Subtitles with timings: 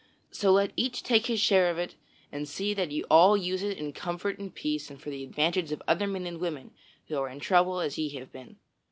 [0.31, 1.93] So let each take his share of it
[2.31, 5.71] and see that ye all use it in comfort and peace and for the advantage
[5.71, 6.71] of other men and women
[7.07, 8.57] who are in trouble as ye have been.